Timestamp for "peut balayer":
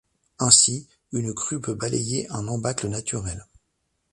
1.61-2.27